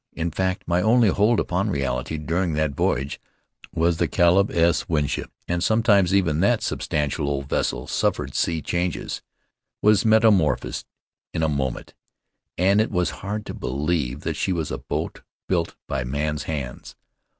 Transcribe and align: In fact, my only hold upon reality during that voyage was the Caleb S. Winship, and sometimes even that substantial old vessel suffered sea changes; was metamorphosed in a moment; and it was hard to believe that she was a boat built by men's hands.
In 0.13 0.31
fact, 0.31 0.63
my 0.67 0.81
only 0.81 1.09
hold 1.09 1.39
upon 1.39 1.69
reality 1.69 2.17
during 2.17 2.53
that 2.53 2.71
voyage 2.71 3.21
was 3.71 3.97
the 3.97 4.07
Caleb 4.07 4.49
S. 4.49 4.89
Winship, 4.89 5.31
and 5.47 5.63
sometimes 5.63 6.11
even 6.11 6.39
that 6.39 6.63
substantial 6.63 7.27
old 7.29 7.47
vessel 7.47 7.85
suffered 7.85 8.33
sea 8.33 8.63
changes; 8.63 9.21
was 9.79 10.03
metamorphosed 10.03 10.87
in 11.35 11.43
a 11.43 11.47
moment; 11.47 11.93
and 12.57 12.81
it 12.81 12.89
was 12.89 13.11
hard 13.21 13.45
to 13.45 13.53
believe 13.53 14.21
that 14.21 14.37
she 14.37 14.51
was 14.51 14.71
a 14.71 14.79
boat 14.79 15.21
built 15.47 15.75
by 15.87 16.03
men's 16.03 16.45
hands. 16.49 16.95